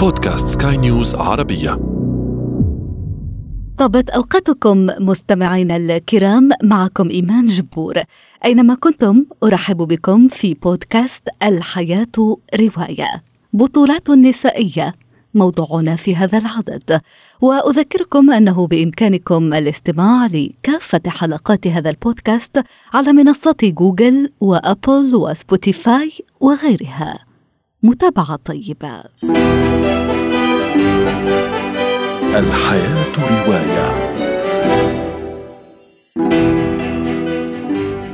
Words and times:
بودكاست 0.00 0.62
سكاي 0.62 0.76
نيوز 0.76 1.14
عربية. 1.14 1.70
طابت 3.78 4.10
أوقاتكم 4.10 4.86
مستمعينا 5.00 5.76
الكرام 5.76 6.48
معكم 6.62 7.08
إيمان 7.08 7.46
جبور. 7.46 8.02
أينما 8.44 8.74
كنتم 8.74 9.24
أرحب 9.44 9.76
بكم 9.76 10.28
في 10.28 10.54
بودكاست 10.54 11.28
الحياة 11.42 12.36
رواية. 12.54 13.22
بطولات 13.52 14.10
نسائية 14.10 14.94
موضوعنا 15.34 15.96
في 15.96 16.16
هذا 16.16 16.38
العدد. 16.38 17.00
وأذكركم 17.40 18.30
أنه 18.30 18.66
بإمكانكم 18.66 19.54
الاستماع 19.54 20.26
لكافة 20.26 21.02
حلقات 21.06 21.66
هذا 21.66 21.90
البودكاست 21.90 22.62
على 22.92 23.12
منصات 23.12 23.64
جوجل 23.64 24.32
وأبل 24.40 25.14
وسبوتيفاي 25.14 26.12
وغيرها. 26.40 27.29
متابعة 27.82 28.36
طيبة. 28.36 29.04
الحياة 32.34 33.12
رواية. 33.18 34.10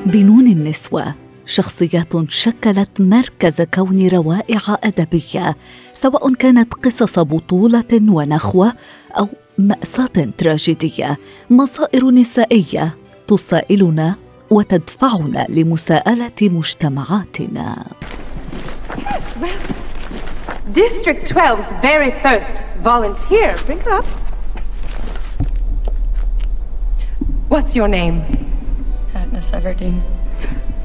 بنون 0.06 0.46
النسوة 0.46 1.14
شخصيات 1.46 2.12
شكلت 2.28 3.00
مركز 3.00 3.62
كون 3.62 4.08
روائع 4.08 4.60
أدبية 4.84 5.56
سواء 5.94 6.34
كانت 6.34 6.74
قصص 6.74 7.18
بطولة 7.18 7.84
ونخوة 7.92 8.72
أو 9.18 9.28
مأساة 9.58 10.28
تراجيدية 10.38 11.18
مصائر 11.50 12.10
نسائية 12.10 12.96
تسائلنا 13.28 14.14
وتدفعنا 14.50 15.46
لمساءلة 15.48 16.32
مجتمعاتنا. 16.42 17.86
Well, 19.40 19.60
District 20.72 21.22
12's 21.32 21.72
very 21.88 22.10
first 22.24 22.64
volunteer. 22.80 23.56
Bring 23.66 23.80
her 23.80 23.92
up. 23.92 24.06
What's 27.48 27.76
your 27.76 27.88
name? 27.88 28.22
Katniss 29.12 29.52
Everdeen. 29.52 30.00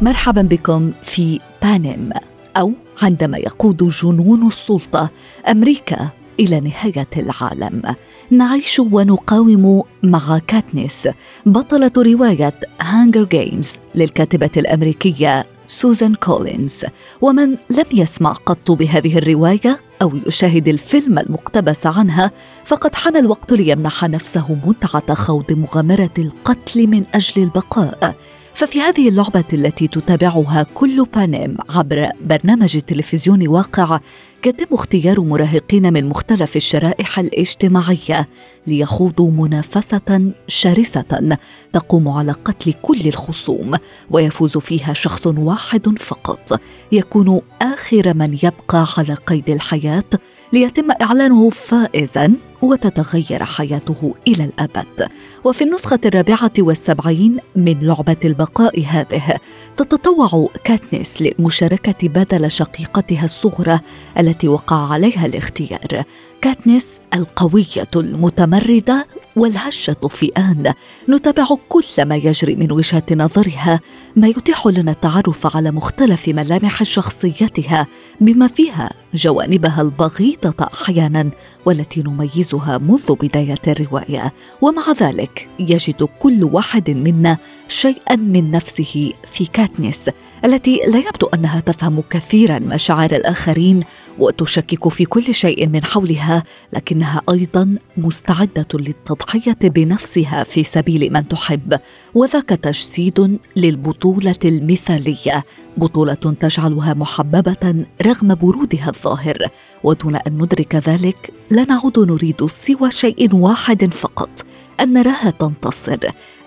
مرحبا 0.01 0.41
بكم 0.41 0.91
في 1.03 1.39
بانم 1.63 2.11
أو 2.57 2.73
عندما 3.01 3.37
يقود 3.37 3.89
جنون 3.89 4.47
السلطة 4.47 5.09
أمريكا 5.47 6.09
إلى 6.39 6.59
نهاية 6.59 7.07
العالم 7.17 7.95
نعيش 8.31 8.79
ونقاوم 8.79 9.83
مع 10.03 10.39
كاتنيس 10.47 11.09
بطلة 11.45 11.91
رواية 11.97 12.53
Hunger 12.81 13.23
Games 13.23 13.79
للكاتبة 13.95 14.49
الأمريكية 14.57 15.45
سوزان 15.71 16.15
كولينز. 16.15 16.85
ومن 17.21 17.49
لم 17.49 17.85
يسمع 17.93 18.33
قط 18.33 18.71
بهذه 18.71 19.17
الرواية 19.17 19.79
أو 20.01 20.11
يشاهد 20.27 20.67
الفيلم 20.67 21.19
المقتبس 21.19 21.87
عنها 21.87 22.31
فقد 22.65 22.95
حان 22.95 23.17
الوقت 23.17 23.51
ليمنح 23.53 24.03
نفسه 24.03 24.57
متعة 24.65 25.13
خوض 25.13 25.51
مغامرة 25.51 26.09
القتل 26.17 26.87
من 26.87 27.03
أجل 27.13 27.43
البقاء. 27.43 28.15
ففي 28.61 28.81
هذه 28.81 29.09
اللعبة 29.09 29.43
التي 29.53 29.87
تتابعها 29.87 30.65
كل 30.73 31.05
بانيم 31.15 31.57
عبر 31.69 32.09
برنامج 32.21 32.77
تلفزيون 32.77 33.47
واقع 33.47 33.99
يتم 34.45 34.73
اختيار 34.73 35.21
مراهقين 35.21 35.93
من 35.93 36.09
مختلف 36.09 36.55
الشرائح 36.55 37.19
الاجتماعية 37.19 38.27
ليخوضوا 38.67 39.31
منافسة 39.31 40.31
شرسة 40.47 41.37
تقوم 41.73 42.07
على 42.07 42.31
قتل 42.31 42.73
كل 42.81 43.07
الخصوم 43.07 43.77
ويفوز 44.11 44.57
فيها 44.57 44.93
شخص 44.93 45.27
واحد 45.27 45.99
فقط. 45.99 46.59
يكون 46.91 47.41
آخر 47.61 48.13
من 48.13 48.33
يبقى 48.33 48.87
على 48.97 49.13
قيد 49.13 49.49
الحياة 49.49 50.09
ليتم 50.53 50.91
إعلانه 51.01 51.49
فائزا 51.49 52.33
وتتغير 52.61 53.43
حياته 53.43 54.15
إلى 54.27 54.43
الأبد. 54.43 55.09
وفي 55.43 55.63
النسخة 55.63 55.99
الرابعة 56.05 56.51
والسبعين 56.59 57.37
من 57.55 57.77
لعبة 57.81 58.17
البقاء 58.25 58.85
هذه 58.85 59.37
تتطوع 59.77 60.49
كاتنيس 60.63 61.21
للمشاركة 61.21 62.07
بدل 62.07 62.51
شقيقتها 62.51 63.25
الصغرى 63.25 63.79
التي 64.19 64.47
وقع 64.47 64.93
عليها 64.93 65.25
الاختيار. 65.25 66.03
كاتنيس 66.41 67.01
القوية 67.13 67.87
المتمردة 67.95 69.07
والهشة 69.35 70.07
في 70.09 70.31
آن. 70.37 70.73
نتابع 71.09 71.45
كل 71.69 71.83
ما 71.99 72.15
يجري 72.15 72.55
من 72.55 72.71
وجهة 72.71 73.03
نظرها 73.11 73.79
ما 74.15 74.27
يتيح 74.27 74.67
لنا 74.67 74.91
التعرف 74.91 75.55
على 75.55 75.71
مختلف 75.71 76.27
ملامح 76.27 76.83
شخصيتها 76.83 77.87
بما 78.21 78.47
فيها 78.47 78.91
جوانبها 79.13 79.81
البغيضة 79.81 80.67
أحيانا 80.73 81.29
والتي 81.65 82.03
نميزها 82.03 82.77
منذ 82.77 83.15
بداية 83.15 83.59
الرواية. 83.67 84.33
ومع 84.61 84.83
ذلك 85.01 85.47
يجد 85.59 86.09
كل 86.19 86.43
واحد 86.43 86.89
منا 86.89 87.37
شيئا 87.67 88.15
من 88.15 88.51
نفسه 88.51 89.13
في 89.31 89.45
كاتنيس 89.45 90.09
التي 90.45 90.81
لا 90.87 90.99
يبدو 90.99 91.27
أنها 91.27 91.59
تفهم 91.59 92.03
كثيرا 92.09 92.59
مشاعر 92.59 93.11
الآخرين 93.11 93.83
وتشكك 94.19 94.87
في 94.87 95.05
كل 95.05 95.33
شيء 95.33 95.67
من 95.67 95.83
حولها 95.83 96.43
لكنها 96.73 97.21
أيضا 97.29 97.75
مستعدة 97.97 98.67
للتضحية 98.73 99.57
بنفسها 99.63 100.43
في 100.43 100.63
سبيل 100.63 101.13
من 101.13 101.27
تحب. 101.27 101.79
وذاك 102.13 102.49
تجسيد 102.49 103.39
للبطولة 103.55 104.35
المثالية 104.45 105.43
بطولة 105.77 106.13
تجعلها 106.13 106.93
محببة 106.93 107.85
رغم 108.01 108.35
برودها 108.35 108.89
الظاهر. 108.89 109.37
ودون 109.83 110.15
أن 110.15 110.37
ندرك 110.41 110.75
ذلك 110.75 111.33
لا 111.49 111.65
نعود 111.65 111.99
نريد 111.99 112.45
سوى 112.45 112.91
شيء 112.91 113.35
واحد 113.35 113.93
فقط 113.93 114.45
أن 114.79 114.93
نراها 114.93 115.33
تنتصر 115.39 115.99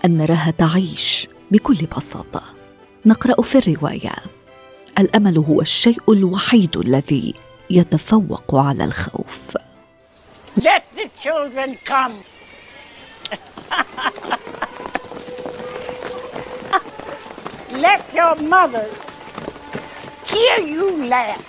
أن 0.04 0.16
نراها 0.16 0.50
تعيش 0.59 1.28
بكل 1.50 1.78
بساطة. 1.97 2.63
نقرأ 3.06 3.42
في 3.42 3.59
الرواية 3.59 4.12
الأمل 4.98 5.38
هو 5.38 5.60
الشيء 5.60 5.98
الوحيد 6.09 6.76
الذي 6.76 7.34
يتفوق 7.70 8.54
على 8.54 8.84
الخوف 8.84 9.56
Let 10.56 10.82
the 10.97 11.09
children 11.22 11.76
come. 11.84 12.12
Let 17.87 18.03
your 18.15 18.37
mothers 18.37 18.98
hear 20.32 20.59
you 20.60 21.06
laugh. 21.06 21.44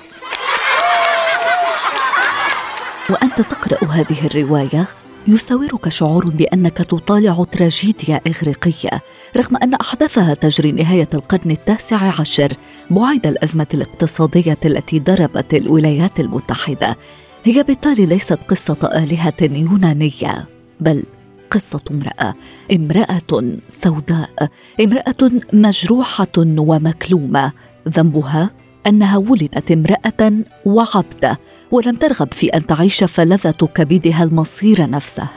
وأنت 3.09 3.41
تقرأ 3.41 3.85
هذه 3.91 4.25
الرواية 4.25 4.87
يساورك 5.27 5.89
شعور 5.89 6.29
بأنك 6.29 6.77
تطالع 6.77 7.43
تراجيديا 7.43 8.21
إغريقية 8.27 9.01
رغم 9.37 9.57
أن 9.57 9.73
احداثها 9.73 10.33
تجري 10.33 10.71
نهاية 10.71 11.09
القرن 11.13 11.51
التاسع 11.51 11.97
عشر 12.19 12.53
بعيد 12.91 13.27
الأزمة 13.27 13.67
الاقتصادية 13.73 14.57
التي 14.65 14.99
ضربت 14.99 15.53
الولايات 15.53 16.19
المتحدة. 16.19 16.97
هي 17.43 17.63
بالتالي 17.63 18.05
ليست 18.05 18.39
قصة 18.49 18.89
آلهة 18.93 19.33
يونانية 19.41 20.47
بل 20.79 21.03
قصة 21.51 21.81
امرأة 21.91 22.35
امرأة 22.71 23.57
سوداء 23.67 24.49
امرأة 24.81 25.31
مجروحة 25.53 26.27
ومكلومة. 26.37 27.51
ذنبها 27.89 28.49
أنها 28.87 29.17
ولدت 29.17 29.71
امرأة 29.71 30.33
وعبدة 30.65 31.39
ولم 31.71 31.95
ترغب 31.95 32.33
في 32.33 32.47
أن 32.47 32.65
تعيش 32.65 33.03
فلذة 33.03 33.69
كبدها 33.75 34.23
المصير 34.23 34.89
نفسه. 34.89 35.27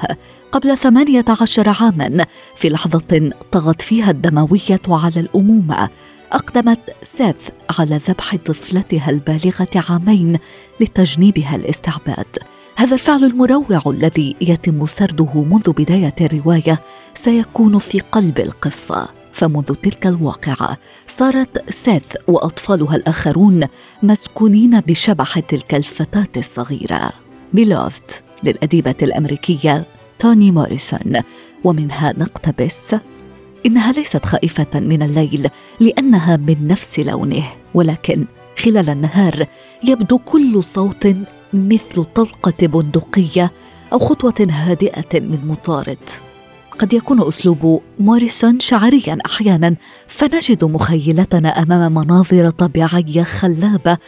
قبل 0.52 0.78
ثمانية 0.78 1.24
عشر 1.40 1.68
عاما 1.68 2.26
في 2.56 2.68
لحظة 2.68 3.30
طغت 3.52 3.82
فيها 3.82 4.10
الدموية 4.10 4.80
على 4.88 5.20
الأمومة. 5.20 5.88
أقدمت 6.32 6.78
سيث 7.02 7.48
على 7.78 8.00
ذبح 8.08 8.36
طفلتها 8.36 9.10
البالغة 9.10 9.68
عامين 9.88 10.38
لتجنيبها 10.80 11.56
الاستعباد. 11.56 12.38
هذا 12.76 12.94
الفعل 12.94 13.24
المروع 13.24 13.82
الذي 13.86 14.36
يتم 14.40 14.86
سرده 14.86 15.42
منذ 15.42 15.72
بداية 15.72 16.14
الرواية 16.20 16.80
سيكون 17.14 17.78
في 17.78 18.00
قلب 18.00 18.38
القصة. 18.38 19.17
فمنذ 19.38 19.74
تلك 19.74 20.06
الواقعة 20.06 20.78
صارت 21.06 21.70
سيث 21.70 22.04
وأطفالها 22.28 22.96
الآخرون 22.96 23.66
مسكونين 24.02 24.80
بشبح 24.80 25.38
تلك 25.38 25.74
الفتاة 25.74 26.28
الصغيرة. 26.36 27.12
بلوفت 27.52 28.22
للأديبة 28.42 28.94
الأمريكية 29.02 29.84
توني 30.18 30.50
موريسون. 30.50 31.20
ومنها 31.64 32.14
نقتبس 32.18 32.94
إنها 33.66 33.92
ليست 33.92 34.24
خائفة 34.24 34.80
من 34.80 35.02
الليل 35.02 35.48
لأنها 35.80 36.36
من 36.36 36.68
نفس 36.68 37.00
لونه 37.00 37.44
ولكن 37.74 38.26
خلال 38.58 38.90
النهار 38.90 39.46
يبدو 39.84 40.18
كل 40.18 40.64
صوت 40.64 41.08
مثل 41.52 42.04
طلقة 42.14 42.66
بندقية 42.66 43.52
أو 43.92 43.98
خطوة 43.98 44.48
هادئة 44.50 45.20
من 45.20 45.38
مطارد. 45.46 46.27
قد 46.78 46.92
يكون 46.92 47.28
أسلوب 47.28 47.82
موريسون 48.00 48.60
شعريا 48.60 49.18
أحيانا 49.26 49.76
فنجد 50.06 50.64
مخيلتنا 50.64 51.48
أمام 51.62 51.94
مناظر 51.94 52.50
طبيعية 52.50 53.22
خلابة 53.22 53.98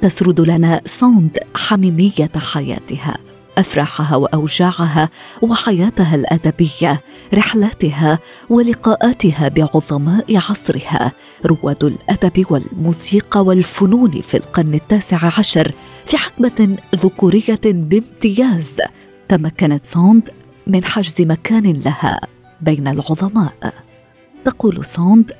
تسرد 0.01 0.41
لنا 0.41 0.81
ساند 0.85 1.37
حميمية 1.55 2.31
حياتها. 2.35 3.28
افراحها 3.59 4.15
وأوجاعها 4.15 5.09
وحياتها 5.41 6.15
الأدبية 6.15 7.01
رحلاتها 7.33 8.19
ولقاءاتها 8.49 9.47
بعظماء 9.47 10.37
عصرها. 10.37 11.11
رواد 11.45 11.83
الأدب 11.83 12.45
والموسيقى 12.51 13.45
والفنون 13.45 14.21
في 14.21 14.37
القرن 14.37 14.73
التاسع 14.73 15.25
عشر 15.37 15.71
في 16.05 16.17
حقبة 16.17 16.77
ذكورية 16.95 17.59
بامتياز 17.63 18.77
تمكنت 19.29 19.85
ساند 19.85 20.29
من 20.67 20.83
حجز 20.85 21.21
مكان 21.21 21.81
لها 21.85 22.21
بين 22.61 22.87
العظماء. 22.87 23.73
تقول 24.45 24.85
ساند 24.85 25.31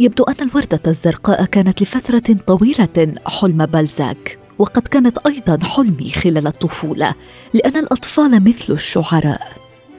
يبدو 0.00 0.24
أن 0.24 0.48
الوردة 0.48 0.80
الزرقاء 0.86 1.44
كانت 1.44 1.82
لفترة 1.82 2.36
طويلة 2.46 3.14
حلم 3.26 3.66
بالزاك 3.66 4.38
وقد 4.58 4.82
كانت 4.82 5.18
أيضا 5.26 5.58
حلمي 5.64 6.10
خلال 6.10 6.46
الطفولة 6.46 7.14
لأن 7.54 7.76
الأطفال 7.76 8.44
مثل 8.44 8.72
الشعراء 8.72 9.52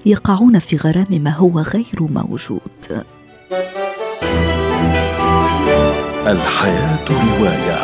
يقعون 0.06 0.60
في 0.60 0.76
غرام 0.76 1.08
ما 1.12 1.32
هو 1.32 1.60
غير 1.60 1.86
موجود. 2.00 2.62
الحياة 6.28 7.06
رواية. 7.10 7.84